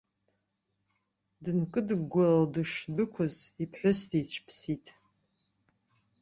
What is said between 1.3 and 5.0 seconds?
Дынкыдыгәгәало дышдәықәыз, иԥҳәыс дицәыԥсит.